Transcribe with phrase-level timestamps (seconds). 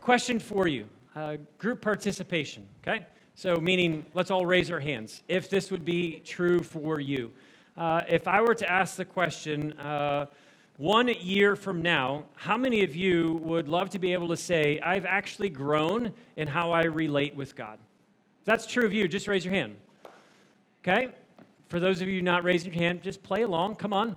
[0.00, 3.06] question for you uh, group participation, okay?
[3.34, 7.30] So, meaning, let's all raise our hands if this would be true for you.
[7.76, 10.26] Uh, if I were to ask the question, uh,
[10.76, 14.80] one year from now, how many of you would love to be able to say,
[14.80, 17.78] I've actually grown in how I relate with God?
[18.40, 19.76] If that's true of you, just raise your hand.
[20.82, 21.08] Okay?
[21.68, 23.76] For those of you not raising your hand, just play along.
[23.76, 24.16] Come on.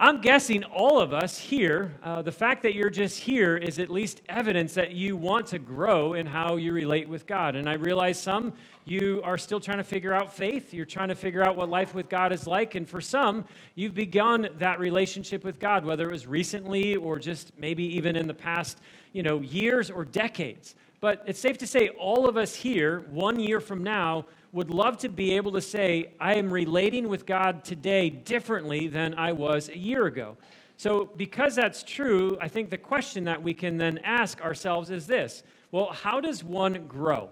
[0.00, 3.90] I'm guessing all of us here, uh, the fact that you're just here is at
[3.90, 7.56] least evidence that you want to grow in how you relate with God.
[7.56, 8.52] And I realize some,
[8.84, 10.72] you are still trying to figure out faith.
[10.72, 12.76] You're trying to figure out what life with God is like.
[12.76, 13.44] And for some,
[13.74, 18.28] you've begun that relationship with God, whether it was recently or just maybe even in
[18.28, 18.78] the past,
[19.12, 20.76] you know, years or decades.
[21.00, 24.98] But it's safe to say all of us here, one year from now, would love
[24.98, 29.68] to be able to say, I am relating with God today differently than I was
[29.68, 30.36] a year ago.
[30.76, 35.06] So, because that's true, I think the question that we can then ask ourselves is
[35.06, 37.30] this Well, how does one grow?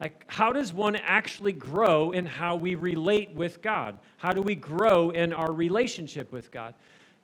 [0.00, 3.98] Like, how does one actually grow in how we relate with God?
[4.18, 6.74] How do we grow in our relationship with God?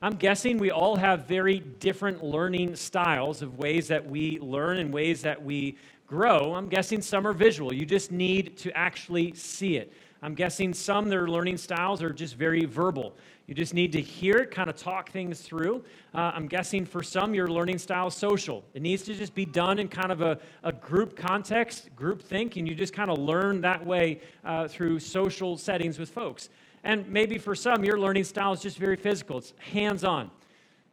[0.03, 4.93] I'm guessing we all have very different learning styles of ways that we learn and
[4.93, 7.73] ways that we grow, I'm guessing some are visual.
[7.73, 9.93] You just need to actually see it.
[10.21, 13.15] I'm guessing some their learning styles are just very verbal.
[13.47, 15.85] You just need to hear it, kind of talk things through.
[16.13, 18.65] Uh, I'm guessing for some, your learning style is social.
[18.73, 22.57] It needs to just be done in kind of a, a group context, group think,
[22.57, 26.49] and you just kind of learn that way uh, through social settings with folks.
[26.83, 30.29] And maybe for some, your learning style is just very physical, it's hands on.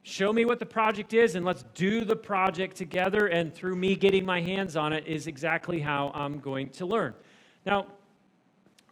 [0.02, 3.27] Show me what the project is and let's do the project together.
[3.27, 7.14] And through me getting my hands on it is exactly how I'm going to learn.
[7.66, 7.86] Now,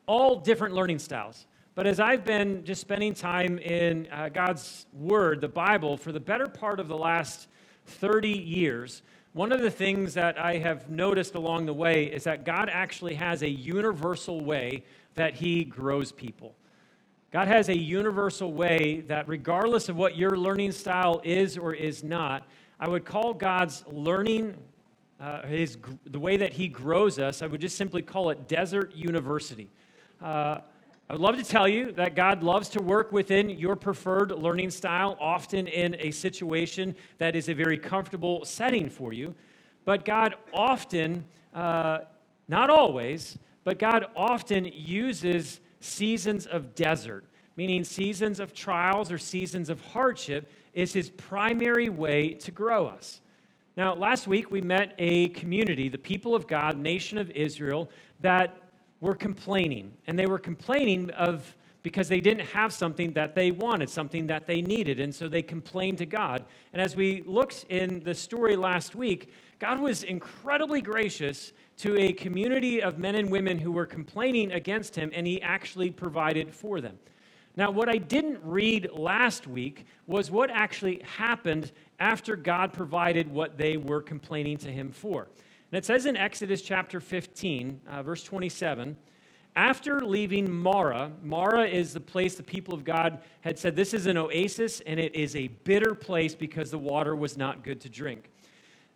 [0.07, 1.47] all different learning styles.
[1.75, 6.21] But as I've been just spending time in uh, God's Word, the Bible, for the
[6.21, 7.49] better part of the last
[7.87, 9.03] 30 years,
[9.33, 13.15] one of the things that I have noticed along the way is that God actually
[13.15, 14.83] has a universal way
[15.15, 16.57] that He grows people.
[17.31, 22.03] God has a universal way that, regardless of what your learning style is or is
[22.03, 22.49] not,
[22.81, 24.57] I would call God's learning,
[25.21, 28.95] uh, his, the way that He grows us, I would just simply call it Desert
[28.95, 29.69] University.
[30.23, 30.61] Uh,
[31.11, 34.71] I would love to tell you that God loves to work within your preferred learning
[34.71, 39.35] style, often in a situation that is a very comfortable setting for you.
[39.85, 42.01] But God often, uh,
[42.47, 47.25] not always, but God often uses seasons of desert,
[47.57, 53.21] meaning seasons of trials or seasons of hardship, is his primary way to grow us.
[53.77, 57.91] Now, last week we met a community, the people of God, nation of Israel,
[58.21, 58.57] that
[59.01, 59.93] were complaining.
[60.07, 64.47] And they were complaining of because they didn't have something that they wanted, something that
[64.47, 65.01] they needed.
[65.01, 66.45] And so they complained to God.
[66.73, 72.13] And as we looked in the story last week, God was incredibly gracious to a
[72.13, 76.81] community of men and women who were complaining against him, and he actually provided for
[76.81, 76.99] them.
[77.57, 83.57] Now, what I didn't read last week was what actually happened after God provided what
[83.57, 85.29] they were complaining to him for.
[85.71, 88.97] And it says in Exodus chapter 15, uh, verse 27,
[89.57, 94.07] after leaving Marah, Marah is the place the people of God had said this is
[94.07, 97.89] an oasis and it is a bitter place because the water was not good to
[97.89, 98.31] drink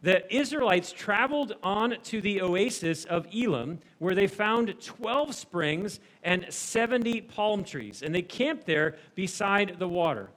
[0.03, 6.45] the Israelites traveled on to the oasis of Elim, where they found 12 springs and
[6.49, 10.31] 70 palm trees, and they camped there beside the water.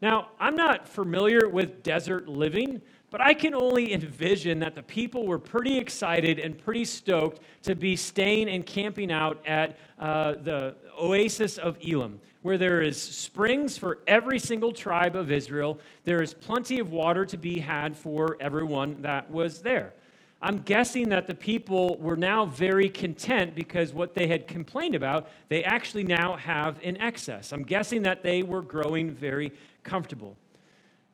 [0.00, 5.26] Now, I'm not familiar with desert living, but I can only envision that the people
[5.26, 10.76] were pretty excited and pretty stoked to be staying and camping out at uh, the
[10.98, 15.80] oasis of Elim, where there is springs for every single tribe of Israel.
[16.04, 19.94] There is plenty of water to be had for everyone that was there.
[20.40, 25.28] I'm guessing that the people were now very content because what they had complained about,
[25.48, 27.52] they actually now have in excess.
[27.52, 29.52] I'm guessing that they were growing very
[29.88, 30.36] comfortable.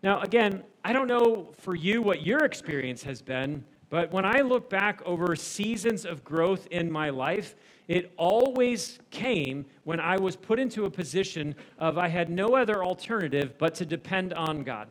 [0.02, 4.40] Now, again, I don't know for you what your experience has been, but when I
[4.40, 7.54] look back over seasons of growth in my life,
[7.86, 12.84] it always came when I was put into a position of I had no other
[12.84, 14.88] alternative but to depend on God.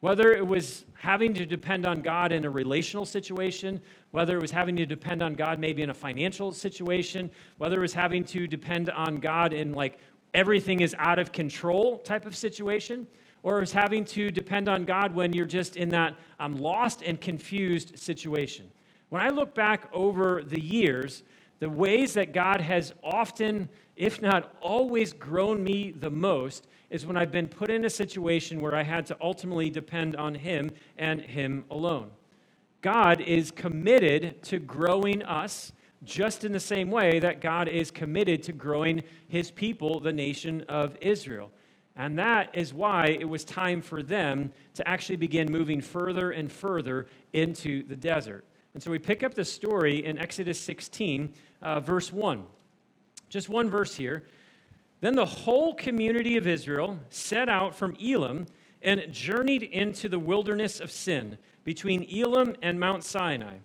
[0.00, 3.80] Whether it was having to depend on God in a relational situation,
[4.12, 7.82] whether it was having to depend on God maybe in a financial situation, whether it
[7.82, 9.98] was having to depend on God in like
[10.34, 13.06] everything is out of control type of situation,
[13.42, 17.20] or is having to depend on God when you're just in that I'm lost and
[17.20, 18.70] confused situation.
[19.08, 21.22] When I look back over the years,
[21.58, 27.16] the ways that God has often, if not always, grown me the most is when
[27.16, 31.20] I've been put in a situation where I had to ultimately depend on Him and
[31.20, 32.10] Him alone.
[32.82, 35.72] God is committed to growing us
[36.04, 40.64] just in the same way that God is committed to growing his people, the nation
[40.68, 41.50] of Israel.
[41.96, 46.50] And that is why it was time for them to actually begin moving further and
[46.50, 48.44] further into the desert.
[48.72, 52.44] And so we pick up the story in Exodus 16, uh, verse 1.
[53.28, 54.24] Just one verse here.
[55.00, 58.46] Then the whole community of Israel set out from Elim
[58.82, 63.56] and journeyed into the wilderness of Sin between Elim and Mount Sinai.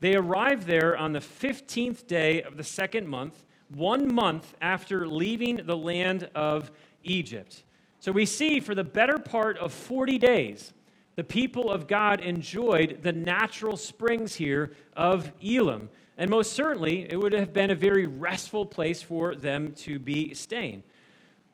[0.00, 5.60] They arrived there on the 15th day of the second month, one month after leaving
[5.64, 6.70] the land of
[7.04, 7.62] Egypt.
[8.00, 10.72] So we see for the better part of 40 days,
[11.16, 15.90] the people of God enjoyed the natural springs here of Elim.
[16.16, 20.32] And most certainly, it would have been a very restful place for them to be
[20.34, 20.82] staying.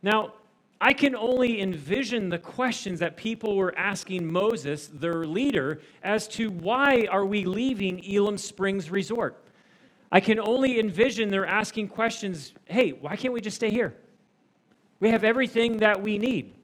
[0.02, 0.34] Now,
[0.80, 6.50] I can only envision the questions that people were asking Moses, their leader, as to
[6.50, 9.42] why are we leaving Elim Springs Resort?
[10.12, 13.94] I can only envision they're asking questions hey, why can't we just stay here?
[15.00, 16.54] We have everything that we need.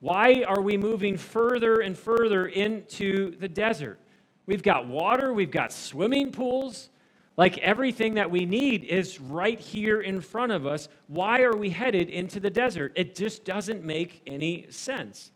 [0.00, 3.98] Why are we moving further and further into the desert?
[4.46, 6.90] We've got water, we've got swimming pools.
[7.36, 10.88] Like everything that we need is right here in front of us.
[11.08, 12.92] Why are we headed into the desert?
[12.94, 15.32] It just doesn't make any sense.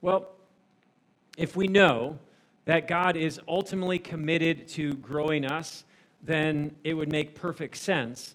[0.00, 0.30] Well,
[1.36, 2.18] if we know
[2.64, 5.84] that God is ultimately committed to growing us,
[6.22, 8.34] then it would make perfect sense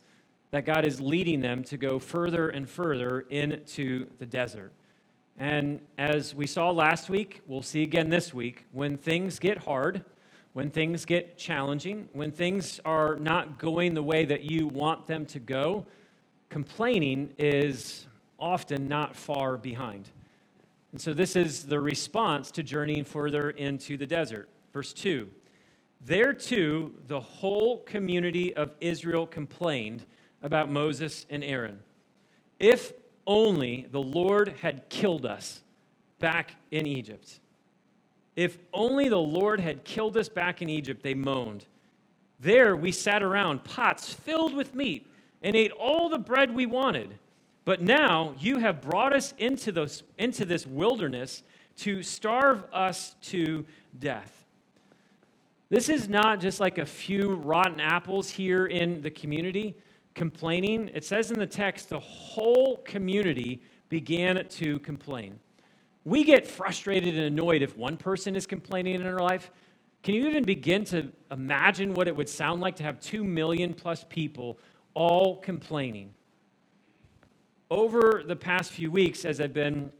[0.52, 4.72] that God is leading them to go further and further into the desert.
[5.38, 10.04] And as we saw last week, we'll see again this week, when things get hard,
[10.53, 15.25] when things get challenging, when things are not going the way that you want them
[15.27, 15.86] to go,
[16.50, 18.07] complaining is
[18.39, 20.09] often not far behind.
[20.92, 24.50] And so, this is the response to journeying further into the desert.
[24.74, 25.30] Verse 2
[26.01, 30.06] There too, the whole community of Israel complained
[30.42, 31.80] about Moses and Aaron.
[32.59, 32.92] If
[33.25, 35.62] only the Lord had killed us
[36.19, 37.39] back in Egypt.
[38.36, 41.66] If only the Lord had killed us back in Egypt, they moaned.
[42.39, 45.06] There we sat around, pots filled with meat,
[45.44, 47.18] and ate all the bread we wanted.
[47.66, 51.44] But now you have brought us into, those, into this wilderness
[51.78, 53.66] to starve us to
[54.00, 54.45] death.
[55.69, 59.75] This is not just like a few rotten apples here in the community
[60.16, 60.89] complaining.
[60.94, 65.39] It says in the text, the whole community began to complain.
[66.03, 69.51] We get frustrated and annoyed if one person is complaining in our life.
[70.01, 73.75] Can you even begin to imagine what it would sound like to have two million
[73.75, 74.57] plus people
[74.95, 76.12] all complaining?
[77.69, 79.92] Over the past few weeks, as I've been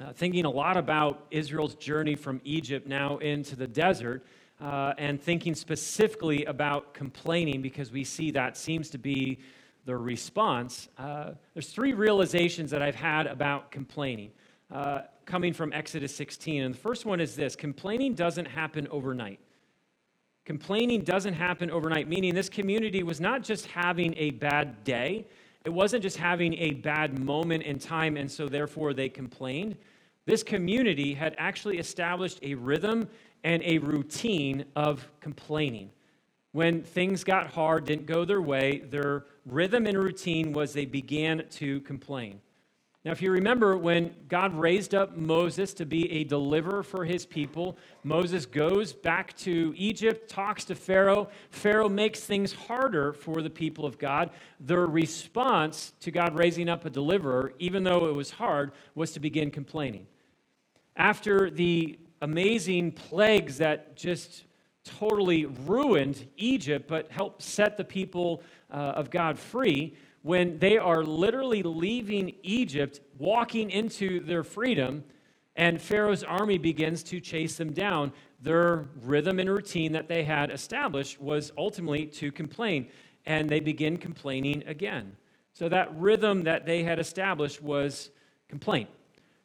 [0.00, 4.24] uh, thinking a lot about Israel's journey from Egypt now into the desert,
[4.62, 9.38] uh, and thinking specifically about complaining because we see that seems to be
[9.84, 14.30] the response, uh, there's three realizations that I've had about complaining
[14.72, 16.62] uh, coming from Exodus 16.
[16.62, 19.38] And the first one is this complaining doesn't happen overnight.
[20.46, 25.26] Complaining doesn't happen overnight, meaning this community was not just having a bad day,
[25.66, 29.76] it wasn't just having a bad moment in time, and so therefore they complained.
[30.24, 33.06] This community had actually established a rhythm
[33.44, 35.90] and a routine of complaining.
[36.52, 41.44] When things got hard, didn't go their way, their rhythm and routine was they began
[41.50, 42.40] to complain.
[43.08, 47.24] Now, if you remember when God raised up Moses to be a deliverer for his
[47.24, 51.30] people, Moses goes back to Egypt, talks to Pharaoh.
[51.48, 54.28] Pharaoh makes things harder for the people of God.
[54.60, 59.20] Their response to God raising up a deliverer, even though it was hard, was to
[59.20, 60.06] begin complaining.
[60.94, 64.44] After the amazing plagues that just
[64.84, 69.94] totally ruined Egypt, but helped set the people uh, of God free,
[70.28, 75.02] when they are literally leaving Egypt, walking into their freedom,
[75.56, 80.50] and Pharaoh's army begins to chase them down, their rhythm and routine that they had
[80.50, 82.88] established was ultimately to complain.
[83.24, 85.16] And they begin complaining again.
[85.54, 88.10] So that rhythm that they had established was
[88.50, 88.90] complaint.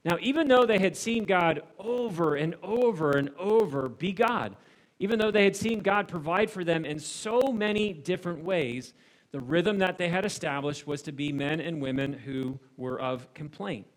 [0.03, 4.57] Now, even though they had seen God over and over and over be God,
[4.99, 8.93] even though they had seen God provide for them in so many different ways,
[9.33, 13.33] the rhythm that they had established was to be men and women who were of
[13.33, 13.87] complaint.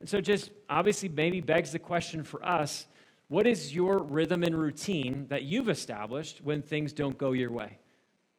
[0.00, 2.86] And so, just obviously, maybe begs the question for us
[3.28, 7.78] what is your rhythm and routine that you've established when things don't go your way?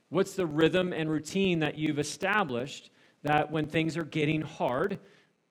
[0.10, 2.90] What's the rhythm and routine that you've established
[3.24, 5.00] that when things are getting hard,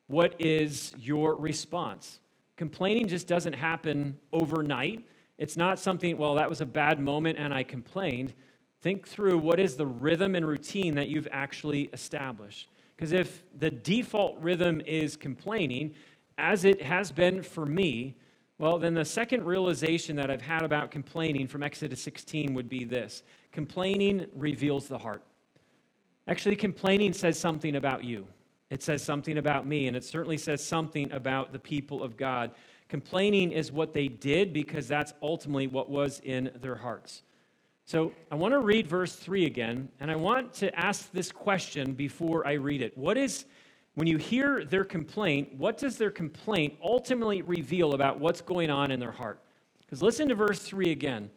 [0.07, 2.21] what is your response?
[2.57, 5.05] Complaining just doesn't happen overnight.
[5.39, 8.35] It's not something, well, that was a bad moment and I complained.
[8.83, 12.69] Think through what is the rhythm and routine that you've actually established.
[12.97, 15.95] Because if the default rhythm is complaining,
[16.37, 18.17] as it has been for me,
[18.59, 22.85] well, then the second realization that I've had about complaining from Exodus 16 would be
[22.85, 23.23] this
[23.53, 25.23] complaining reveals the heart.
[26.27, 28.27] Actually, complaining says something about you.
[28.71, 32.53] It says something about me, and it certainly says something about the people of God.
[32.89, 37.23] Complaining is what they did because that's ultimately what was in their hearts.
[37.93, 41.93] So I want to read verse 3 again, and I want to ask this question
[41.93, 42.97] before I read it.
[42.97, 43.45] What is,
[43.97, 48.91] when you hear their complaint, what does their complaint ultimately reveal about what's going on
[48.91, 49.41] in their heart?
[49.81, 51.29] Because listen to verse 3 again.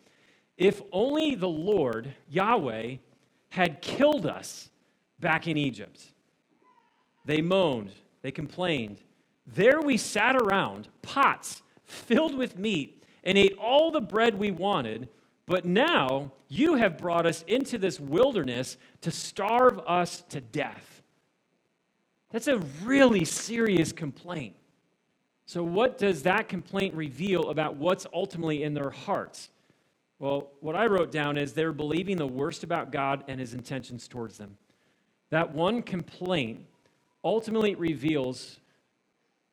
[0.55, 2.95] If only the Lord, Yahweh,
[3.49, 4.69] had killed us
[5.19, 6.05] back in Egypt.
[7.25, 9.01] They moaned, they complained.
[9.45, 15.09] There we sat around, pots filled with meat, and ate all the bread we wanted.
[15.47, 21.03] But now you have brought us into this wilderness to starve us to death.
[22.31, 24.55] That's a really serious complaint.
[25.45, 29.51] So, what does that complaint reveal about what's ultimately in their hearts?
[30.17, 34.07] Well, what I wrote down is they're believing the worst about God and his intentions
[34.07, 34.57] towards them.
[35.29, 36.61] That one complaint
[37.23, 38.59] ultimately reveals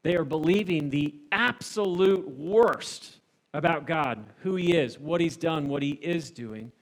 [0.02, 3.18] they are believing the absolute worst
[3.54, 6.72] about God, who He is, what He's done, what He is doing.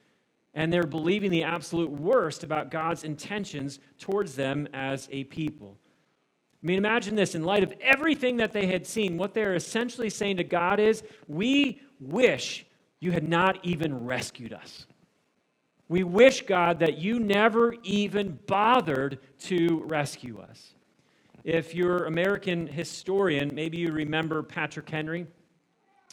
[0.54, 5.76] And they're believing the absolute worst about God's intentions towards them as a people.
[6.62, 10.10] I mean, imagine this in light of everything that they had seen, what they're essentially
[10.10, 12.66] saying to God is, We wish
[13.00, 14.86] you had not even rescued us.
[15.88, 20.74] We wish, God, that you never even bothered to rescue us.
[21.42, 25.26] If you're American historian, maybe you remember Patrick Henry,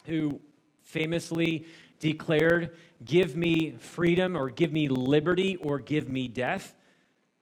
[0.06, 0.40] who
[0.88, 1.66] famously
[2.00, 6.74] declared, Give me freedom, or give me liberty, or give me death.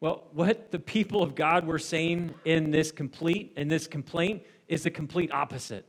[0.01, 4.83] Well, what the people of God were saying in this complete in this complaint is
[4.83, 5.87] the complete opposite.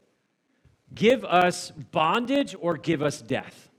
[0.96, 3.70] Give us bondage or give us death.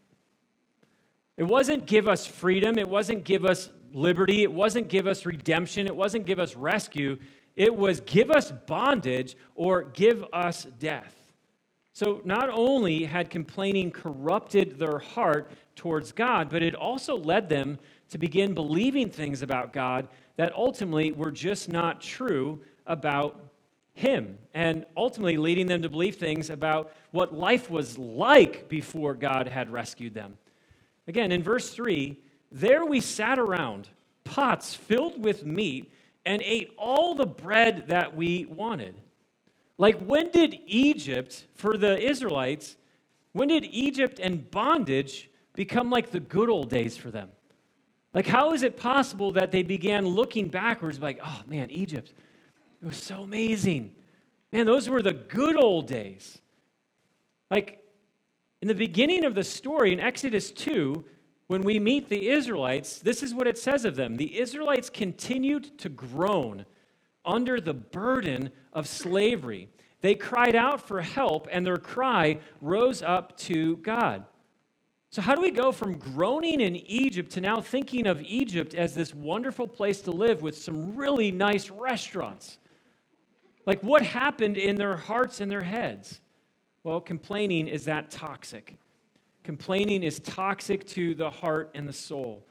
[1.39, 5.87] It wasn't give us freedom, it wasn't give us liberty, it wasn't give us redemption,
[5.87, 7.17] it wasn't give us rescue.
[7.57, 11.18] It was give us bondage or give us death.
[11.99, 17.77] So not only had complaining corrupted their heart towards God, but it also led them
[18.11, 23.41] to begin believing things about God that ultimately were just not true about
[23.95, 29.49] Him, and ultimately leading them to believe things about what life was like before God
[29.49, 30.39] had rescued them.
[31.09, 32.17] Again, in verse 3,
[32.53, 33.89] there we sat around,
[34.23, 35.91] pots filled with meat,
[36.25, 38.95] and ate all the bread that we wanted.
[39.79, 42.77] Like, when did Egypt, for the Israelites,
[43.33, 47.31] when did Egypt and bondage become like the good old days for them?
[48.13, 52.13] Like, how is it possible that they began looking backwards, like, oh man, Egypt,
[52.83, 53.95] it was so amazing.
[54.53, 56.39] Man, those were the good old days.
[57.51, 57.85] Like,
[58.61, 61.05] in the beginning of the story in Exodus 2,
[61.47, 64.17] when we meet the Israelites, this is what it says of them.
[64.17, 66.67] The Israelites continued to groan
[67.29, 69.69] under the burden of slavery.
[70.01, 74.25] They cried out for help, and their cry rose up to God.
[75.11, 78.95] So, how do we go from groaning in Egypt to now thinking of Egypt as
[78.95, 82.59] this wonderful place to live with some really nice restaurants?
[83.65, 86.21] Like, what happened in their hearts and their heads?
[86.85, 88.77] Well, complaining is that toxic.
[89.45, 92.47] Complaining is toxic to the heart and the soul.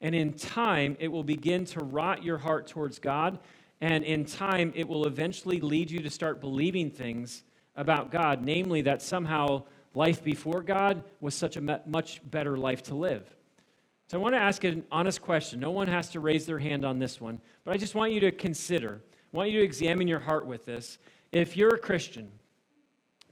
[0.00, 3.38] And in time, it will begin to rot your heart towards God.
[3.80, 7.44] And in time, it will eventually lead you to start believing things
[7.76, 12.94] about God, namely that somehow life before God was such a much better life to
[12.94, 13.34] live.
[14.08, 15.60] So I want to ask an honest question.
[15.60, 18.20] No one has to raise their hand on this one, but I just want you
[18.20, 20.98] to consider, I want you to examine your heart with this.
[21.30, 22.30] If you're a Christian,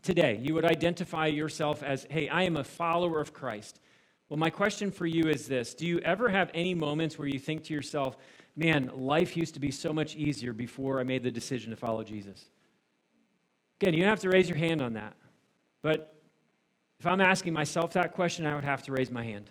[0.03, 3.81] today, you would identify yourself as, hey, I am a follower of Christ.
[4.29, 7.39] Well, my question for you is this Do you ever have any moments where you
[7.39, 8.17] think to yourself,
[8.57, 12.03] man, life used to be so much easier before I made the decision to follow
[12.03, 12.47] Jesus?
[13.81, 15.15] Again, you don't have to raise your hand on that.
[15.83, 16.15] But
[16.99, 19.51] if I'm asking myself that question, I would have to raise my hand.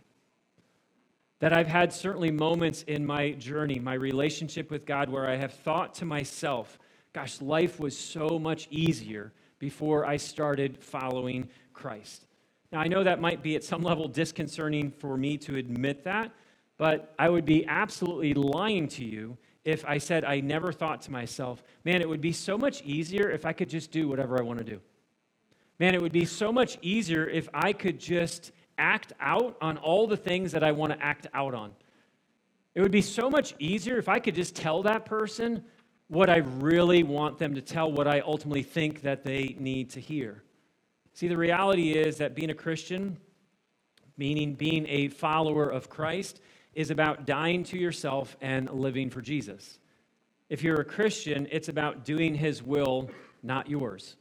[1.39, 5.53] That I've had certainly moments in my journey, my relationship with God, where I have
[5.53, 6.79] thought to myself,
[7.13, 12.25] gosh, life was so much easier before I started following Christ.
[12.71, 16.31] Now, I know that might be at some level disconcerting for me to admit that,
[16.77, 21.11] but I would be absolutely lying to you if I said I never thought to
[21.11, 24.43] myself, man, it would be so much easier if I could just do whatever I
[24.43, 24.79] want to do.
[25.79, 30.07] Man, it would be so much easier if I could just act out on all
[30.07, 31.71] the things that I want to act out on.
[32.75, 35.63] It would be so much easier if I could just tell that person
[36.07, 39.99] what I really want them to tell, what I ultimately think that they need to
[39.99, 40.43] hear.
[41.13, 43.17] See, the reality is that being a Christian,
[44.17, 46.41] meaning being a follower of Christ,
[46.75, 49.79] is about dying to yourself and living for Jesus.
[50.49, 53.09] If you're a Christian, it's about doing his will,
[53.41, 54.17] not yours.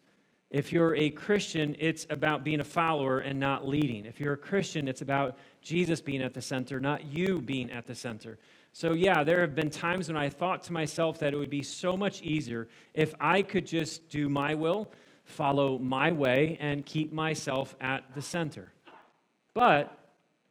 [0.51, 4.07] If you're a Christian, it's about being a follower and not leading.
[4.07, 7.87] If you're a Christian, it's about Jesus being at the center, not you being at
[7.87, 8.39] the center.
[8.73, 11.63] So, yeah, there have been times when I thought to myself that it would be
[11.63, 14.91] so much easier if I could just do my will,
[15.25, 18.73] follow my way, and keep myself at the center.
[19.55, 20.04] But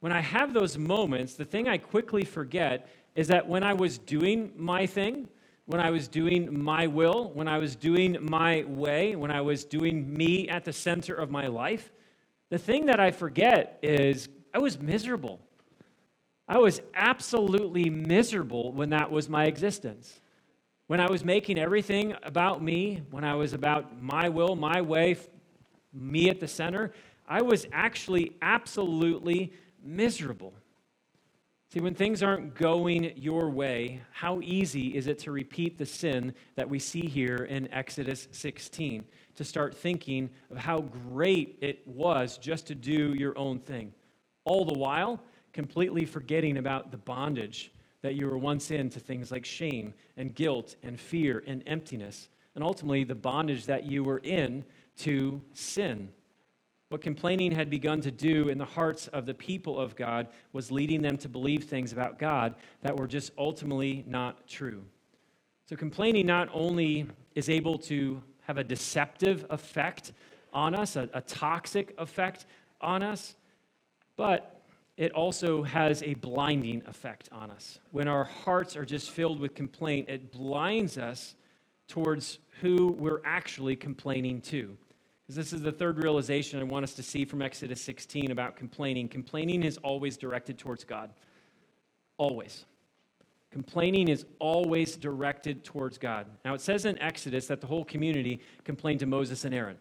[0.03, 3.97] when I have those moments, the thing I quickly forget is that when I was
[3.97, 5.29] doing my thing,
[5.65, 9.63] when I was doing my will, when I was doing my way, when I was
[9.63, 11.93] doing me at the center of my life,
[12.49, 15.39] the thing that I forget is I was miserable.
[16.49, 20.19] I was absolutely miserable when that was my existence.
[20.87, 25.15] When I was making everything about me, when I was about my will, my way,
[25.93, 26.91] me at the center,
[27.25, 30.53] I was actually absolutely miserable.
[31.73, 36.35] See, when things aren't going your way, how easy is it to repeat the sin
[36.55, 39.03] that we see here in Exodus 16?
[39.37, 43.91] To start thinking of how great it was just to do your own thing.
[44.45, 45.19] All the while,
[45.51, 47.71] completely forgetting about the bondage
[48.03, 52.29] that you were once in to things like shame and guilt and fear and emptiness,
[52.53, 54.63] and ultimately the bondage that you were in
[54.97, 56.09] to sin.
[56.93, 60.71] What complaining had begun to do in the hearts of the people of God was
[60.71, 64.83] leading them to believe things about God that were just ultimately not true.
[65.65, 70.11] So, complaining not only is able to have a deceptive effect
[70.53, 72.45] on us, a, a toxic effect
[72.79, 73.37] on us,
[74.15, 74.61] but
[74.95, 77.79] it also has a blinding effect on us.
[77.89, 81.33] When our hearts are just filled with complaint, it blinds us
[81.87, 84.77] towards who we're actually complaining to.
[85.23, 88.55] Because this is the third realization I want us to see from Exodus 16 about
[88.55, 89.07] complaining.
[89.07, 91.11] Complaining is always directed towards God.
[92.17, 92.65] Always.
[93.49, 96.25] Complaining is always directed towards God.
[96.43, 99.77] Now, it says in Exodus that the whole community complained to Moses and Aaron.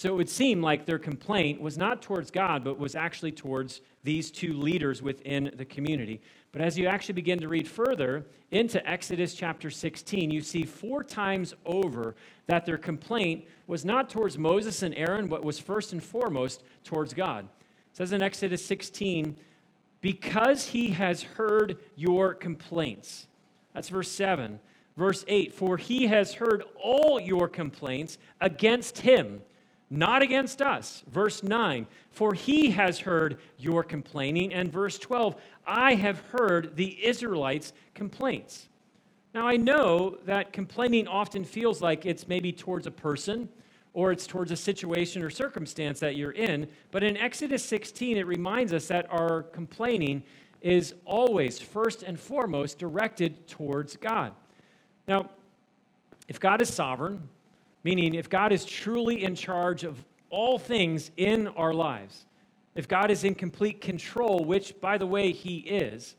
[0.00, 3.82] So it would seem like their complaint was not towards God, but was actually towards
[4.02, 6.22] these two leaders within the community.
[6.52, 11.04] But as you actually begin to read further into Exodus chapter 16, you see four
[11.04, 12.14] times over
[12.46, 17.12] that their complaint was not towards Moses and Aaron, but was first and foremost towards
[17.12, 17.44] God.
[17.44, 19.36] It says in Exodus 16,
[20.00, 23.26] because he has heard your complaints.
[23.74, 24.60] That's verse 7.
[24.96, 29.42] Verse 8, for he has heard all your complaints against him
[29.90, 31.02] not against us.
[31.10, 34.52] Verse 9, for he has heard your complaining.
[34.52, 35.34] And verse 12,
[35.66, 38.68] I have heard the Israelites' complaints.
[39.34, 43.48] Now, I know that complaining often feels like it's maybe towards a person
[43.92, 46.68] or it's towards a situation or circumstance that you're in.
[46.92, 50.22] But in Exodus 16, it reminds us that our complaining
[50.60, 54.32] is always, first and foremost, directed towards God.
[55.08, 55.30] Now,
[56.28, 57.28] if God is sovereign,
[57.82, 62.26] Meaning, if God is truly in charge of all things in our lives,
[62.74, 66.14] if God is in complete control, which, by the way, He is,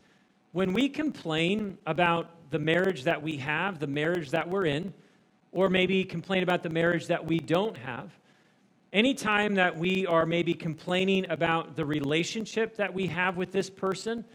[0.51, 4.93] when we complain about the marriage that we have, the marriage that we're in,
[5.51, 8.11] or maybe complain about the marriage that we don't have,
[8.91, 14.25] anytime that we are maybe complaining about the relationship that we have with this person,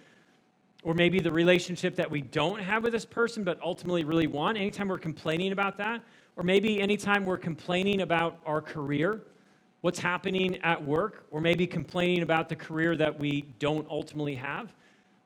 [0.82, 4.56] or maybe the relationship that we don't have with this person but ultimately really want,
[4.56, 6.00] anytime we're complaining about that,
[6.36, 9.22] or maybe anytime we're complaining about our career,
[9.80, 14.74] what's happening at work, or maybe complaining about the career that we don't ultimately have,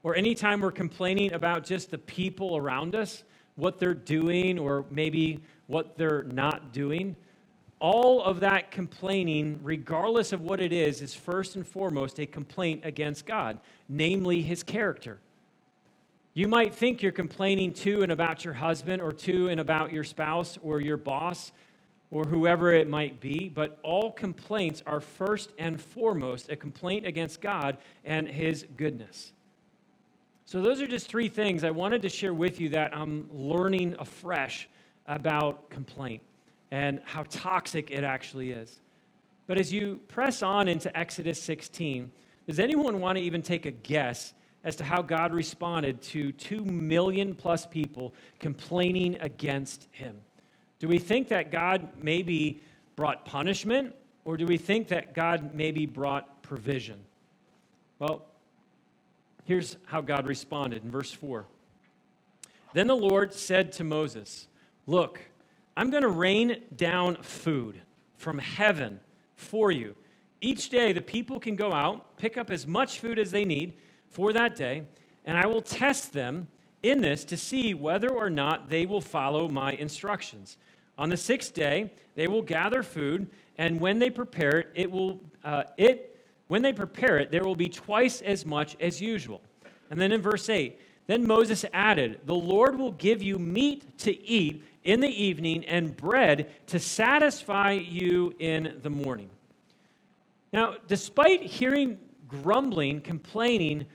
[0.03, 3.25] or anytime we're complaining about just the people around us,
[3.57, 7.15] what they're doing, or maybe what they're not doing,
[7.81, 12.83] all of that complaining, regardless of what it is, is first and foremost a complaint
[12.85, 15.19] against God, namely his character.
[16.33, 20.05] You might think you're complaining to and about your husband or to and about your
[20.05, 21.51] spouse or your boss
[22.13, 27.41] or whoever it might be, but all complaints are first and foremost a complaint against
[27.41, 29.33] God and His goodness.
[30.45, 33.95] So, those are just three things I wanted to share with you that I'm learning
[33.99, 34.69] afresh
[35.07, 36.23] about complaint
[36.71, 38.81] and how toxic it actually is.
[39.47, 42.11] But as you press on into Exodus 16,
[42.47, 46.65] does anyone want to even take a guess as to how God responded to 2
[46.65, 50.17] million plus people complaining against him.
[50.79, 52.61] Do we think that God maybe
[52.97, 53.95] brought punishment
[54.25, 57.01] Or do we think that God maybe brought provision?
[57.99, 58.27] Well,
[59.45, 61.47] here's how God responded in verse 4.
[62.75, 64.47] Then the Lord said to Moses,
[64.87, 65.21] Look,
[65.77, 67.81] I'm going to rain down food
[68.17, 69.01] from heaven
[69.35, 69.97] for you.
[70.41, 73.75] Each day, the people can go out, pick up as much food as they need
[74.11, 74.83] for that day,
[75.25, 76.49] and I will test them
[76.83, 80.57] in this to see whether or not they will follow my instructions.
[80.99, 85.21] On the sixth day, they will gather food, and when they prepare it, it will
[85.45, 86.11] uh, it
[86.51, 89.41] when they prepare it, there will be twice as much as usual.
[89.89, 94.21] And then in verse 8, then Moses added, The Lord will give you meat to
[94.27, 99.31] eat in the evening and bread to satisfy you in the morning.
[100.53, 103.87] Now, despite hearing grumbling, complaining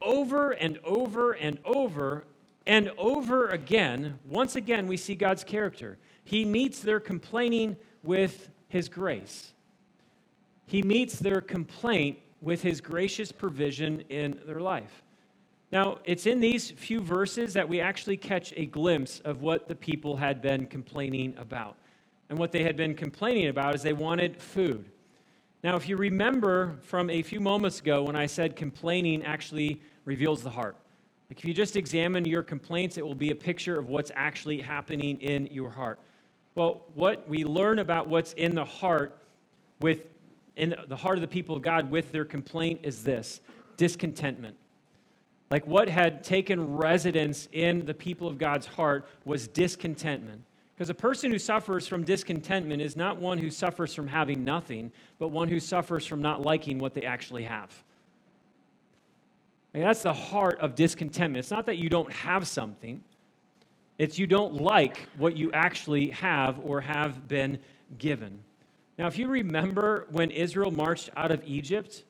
[0.00, 2.24] over and over and over
[2.66, 5.98] and over again, once again, we see God's character.
[6.24, 9.54] He meets their complaining with his grace.
[10.66, 15.02] He meets their complaint with his gracious provision in their life.
[15.72, 19.74] Now, it's in these few verses that we actually catch a glimpse of what the
[19.74, 21.76] people had been complaining about.
[22.28, 24.90] And what they had been complaining about is they wanted food.
[25.64, 30.42] Now, if you remember from a few moments ago when I said complaining actually reveals
[30.42, 30.76] the heart,
[31.28, 34.60] like if you just examine your complaints, it will be a picture of what's actually
[34.60, 35.98] happening in your heart.
[36.54, 39.18] Well, what we learn about what's in the heart
[39.80, 40.02] with
[40.56, 43.40] in the heart of the people of God with their complaint is this
[43.76, 44.56] discontentment.
[45.50, 50.42] Like what had taken residence in the people of God's heart was discontentment.
[50.78, 54.92] Because a person who suffers from discontentment is not one who suffers from having nothing,
[55.18, 57.68] but one who suffers from not liking what they actually have.
[59.72, 61.40] That's the heart of discontentment.
[61.40, 63.02] It's not that you don't have something,
[63.98, 67.58] it's you don't like what you actually have or have been
[67.98, 68.38] given.
[68.98, 72.04] Now, if you remember when Israel marched out of Egypt,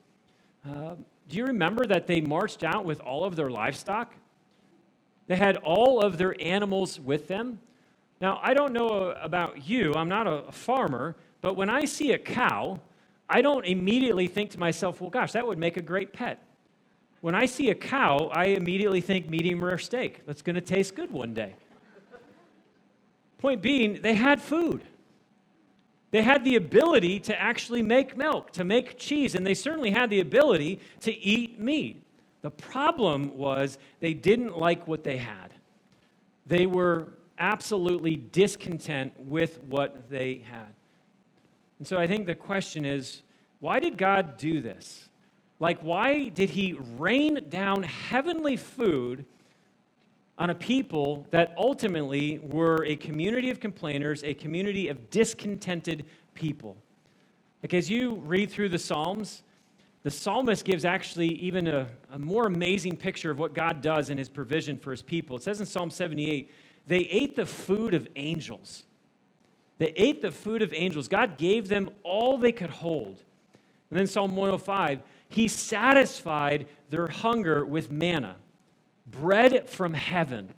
[0.68, 0.96] uh,
[1.30, 4.12] do you remember that they marched out with all of their livestock?
[5.26, 7.60] They had all of their animals with them.
[8.20, 12.18] Now, I don't know about you, I'm not a farmer, but when I see a
[12.18, 12.80] cow,
[13.28, 16.42] I don't immediately think to myself, well, gosh, that would make a great pet.
[17.20, 20.24] When I see a cow, I immediately think medium rare steak.
[20.26, 21.54] That's going to taste good one day.
[23.38, 24.82] Point being, they had food.
[26.10, 30.10] They had the ability to actually make milk, to make cheese, and they certainly had
[30.10, 32.02] the ability to eat meat.
[32.42, 35.52] The problem was they didn't like what they had.
[36.46, 40.72] They were absolutely discontent with what they had.
[41.78, 43.22] And so I think the question is
[43.60, 45.08] why did God do this?
[45.60, 49.24] Like, why did He rain down heavenly food
[50.38, 56.76] on a people that ultimately were a community of complainers, a community of discontented people?
[57.62, 59.42] Like, as you read through the Psalms,
[60.04, 64.18] the psalmist gives actually even a, a more amazing picture of what God does in
[64.18, 65.36] his provision for his people.
[65.36, 66.50] It says in Psalm 78
[66.88, 68.84] they ate the food of angels.
[69.76, 71.06] They ate the food of angels.
[71.06, 73.22] God gave them all they could hold.
[73.90, 78.36] And then Psalm 105 He satisfied their hunger with manna,
[79.06, 80.52] bread from heaven.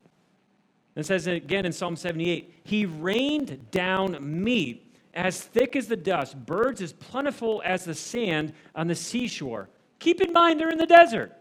[0.95, 5.97] And it says again in Psalm 78 He rained down meat as thick as the
[5.97, 9.69] dust, birds as plentiful as the sand on the seashore.
[9.99, 11.33] Keep in mind, they're in the desert.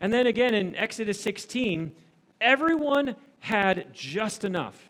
[0.00, 1.92] And then again in Exodus 16,
[2.40, 4.88] everyone had just enough.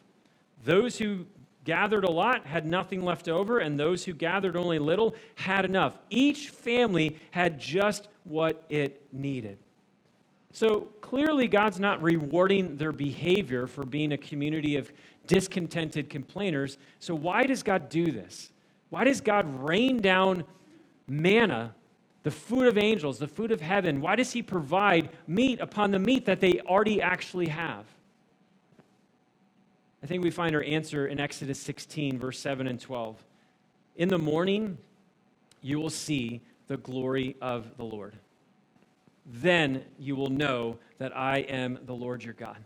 [0.65, 1.27] Those who
[1.65, 5.99] gathered a lot had nothing left over, and those who gathered only little had enough.
[6.09, 9.59] Each family had just what it needed.
[10.53, 14.93] So clearly, God's not rewarding their behavior for being a community of
[15.27, 16.79] discontented complainers.
[17.01, 18.53] So, why does God do this?
[18.89, 20.45] Why does God rain down
[21.09, 21.75] manna,
[22.23, 24.01] the food of angels, the food of heaven?
[24.01, 27.85] Why does He provide meat upon the meat that they already actually have?
[30.05, 33.17] I think we find our answer in Exodus 16, verse 7 and 12.
[33.97, 34.77] In the morning,
[35.63, 38.13] you will see the glory of the Lord.
[39.25, 42.59] Then you will know that I am the Lord your God.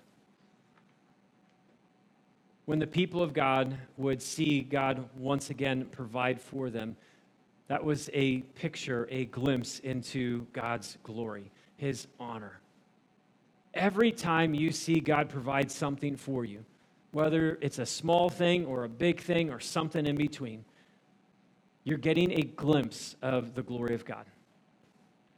[2.65, 6.97] When the people of God would see God once again provide for them,
[7.69, 12.59] that was a picture, a glimpse into God's glory, his honor.
[13.75, 16.65] Every time you see God provide something for you,
[17.13, 20.65] whether it's a small thing or a big thing or something in between,
[21.85, 24.27] you're getting a glimpse of the glory of God.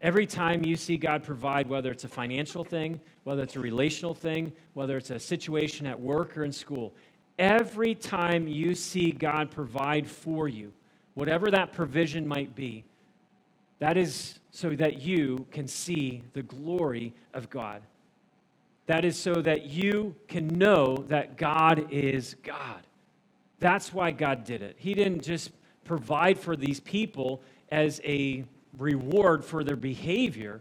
[0.02, 4.14] Every time you see God provide, whether it's a financial thing, whether it's a relational
[4.14, 6.94] thing, whether it's a situation at work or in school,
[7.38, 10.72] every time you see God provide for you,
[11.14, 12.84] whatever that provision might be,
[13.78, 17.82] that is so that you can see the glory of God.
[18.90, 22.84] That is so that you can know that God is God.
[23.60, 24.74] That's why God did it.
[24.80, 25.52] He didn't just
[25.84, 28.44] provide for these people as a
[28.76, 30.60] reward for their behavior.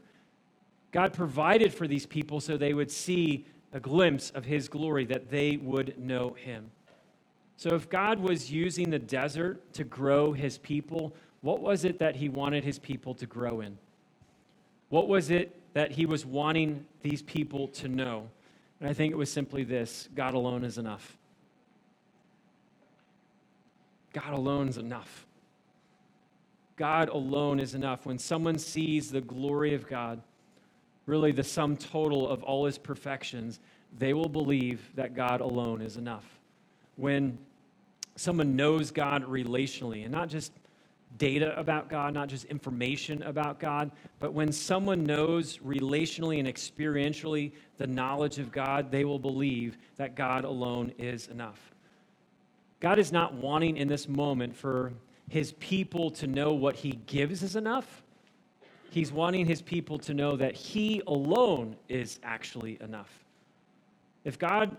[0.92, 5.32] God provided for these people so they would see a glimpse of His glory, that
[5.32, 6.70] they would know Him.
[7.58, 12.16] So, if God was using the desert to grow His people, what was it that
[12.16, 13.80] He wanted His people to grow in?
[14.90, 18.30] What was it that He was wanting these people to know?
[18.80, 21.18] And I think it was simply this God alone is enough.
[24.14, 25.26] God alone is enough.
[26.76, 28.06] God alone is enough.
[28.06, 30.22] When someone sees the glory of God,
[31.06, 33.60] really the sum total of all his perfections,
[33.98, 36.26] they will believe that God alone is enough.
[36.96, 37.38] When
[38.16, 40.52] someone knows God relationally, and not just
[41.18, 47.52] data about God, not just information about God, but when someone knows relationally and experientially
[47.78, 51.60] the knowledge of God, they will believe that God alone is enough.
[52.80, 54.94] God is not wanting in this moment for
[55.30, 58.04] his people to know what he gives is enough.
[58.90, 63.12] He's wanting his people to know that he alone is actually enough.
[64.24, 64.76] If God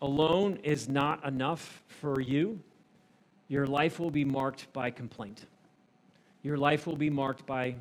[0.00, 2.60] alone is not enough for you,
[3.52, 5.44] your life will be marked by complaint.
[6.42, 7.74] Your life will be marked by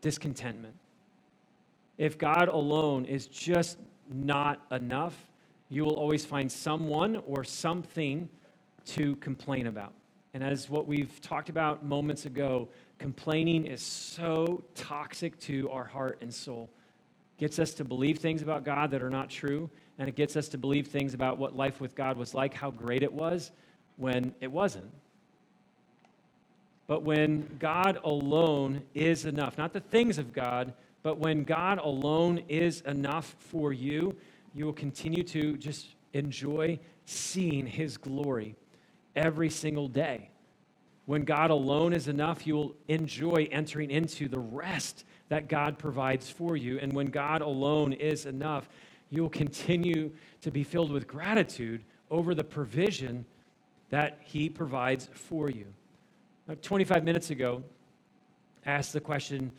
[0.00, 0.74] discontentment.
[1.98, 3.76] If God alone is just
[4.10, 5.14] not enough,
[5.68, 8.30] you will always find someone or something
[8.86, 9.92] to complain about.
[10.32, 12.66] And as what we've talked about moments ago,
[12.98, 16.70] complaining is so toxic to our heart and soul.
[17.36, 20.34] It gets us to believe things about God that are not true, and it gets
[20.34, 23.50] us to believe things about what life with God was like, how great it was,
[23.98, 24.90] when it wasn't.
[26.86, 32.42] But when God alone is enough, not the things of God, but when God alone
[32.48, 34.16] is enough for you,
[34.54, 38.56] you will continue to just enjoy seeing His glory
[39.14, 40.30] every single day.
[41.04, 46.30] When God alone is enough, you will enjoy entering into the rest that God provides
[46.30, 46.78] for you.
[46.78, 48.68] And when God alone is enough,
[49.10, 53.24] you will continue to be filled with gratitude over the provision
[53.90, 55.66] that He provides for you.
[56.46, 57.62] Now, 25 minutes ago,
[58.64, 59.52] I asked the question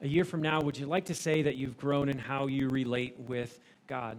[0.00, 2.68] a year from now, would you like to say that you've grown in how you
[2.68, 4.18] relate with God?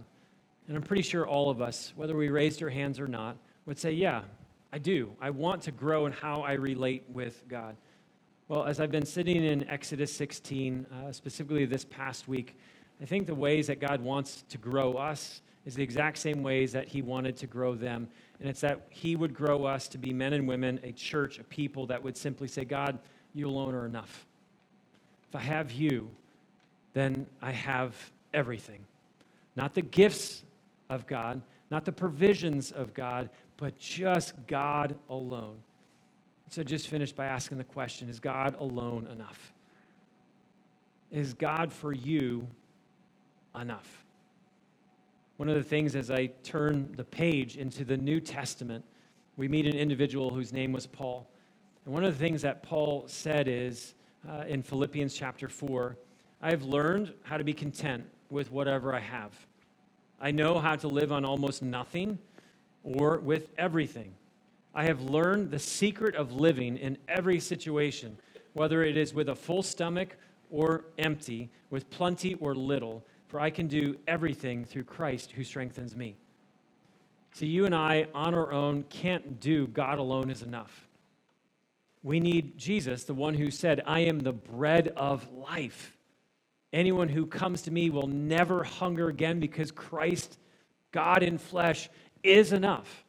[0.68, 3.78] And I'm pretty sure all of us, whether we raised our hands or not, would
[3.78, 4.22] say, yeah,
[4.72, 5.12] I do.
[5.20, 7.76] I want to grow in how I relate with God.
[8.48, 12.56] Well, as I've been sitting in Exodus 16, uh, specifically this past week,
[13.00, 16.72] I think the ways that God wants to grow us is the exact same ways
[16.72, 18.08] that He wanted to grow them.
[18.40, 21.44] And it's that He would grow us to be men and women, a church, a
[21.44, 22.98] people that would simply say, God,
[23.34, 24.26] you alone are enough.
[25.28, 26.08] If I have you,
[26.94, 27.94] then I have
[28.32, 28.84] everything.
[29.56, 30.44] Not the gifts
[30.88, 35.56] of God, not the provisions of God, but just God alone.
[36.48, 39.52] So just finish by asking the question Is God alone enough?
[41.10, 42.46] Is God for you
[43.58, 44.05] enough?
[45.36, 48.82] One of the things as I turn the page into the New Testament,
[49.36, 51.28] we meet an individual whose name was Paul.
[51.84, 53.94] And one of the things that Paul said is
[54.26, 55.96] uh, in Philippians chapter 4
[56.42, 59.32] I have learned how to be content with whatever I have.
[60.20, 62.18] I know how to live on almost nothing
[62.82, 64.14] or with everything.
[64.74, 68.16] I have learned the secret of living in every situation,
[68.52, 70.16] whether it is with a full stomach
[70.50, 75.96] or empty, with plenty or little, for I can do everything through Christ who strengthens
[75.96, 76.16] me.
[77.32, 80.86] See, you and I on our own can't do God alone is enough.
[82.02, 85.96] We need Jesus, the one who said, I am the bread of life.
[86.72, 90.38] Anyone who comes to me will never hunger again because Christ,
[90.92, 91.88] God in flesh,
[92.22, 93.04] is enough.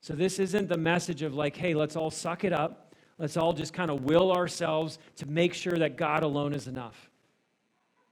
[0.00, 2.94] So this isn't the message of like, hey, let's all suck it up.
[3.18, 7.10] Let's all just kind of will ourselves to make sure that God alone is enough.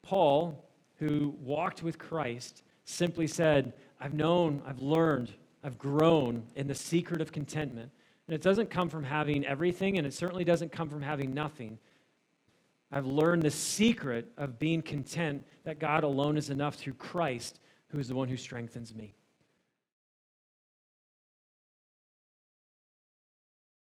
[0.03, 0.64] Paul,
[0.99, 7.21] who walked with Christ, simply said, I've known, I've learned, I've grown in the secret
[7.21, 7.91] of contentment.
[8.27, 11.79] And it doesn't come from having everything, and it certainly doesn't come from having nothing.
[12.91, 17.99] I've learned the secret of being content that God alone is enough through Christ, who
[17.99, 19.15] is the one who strengthens me.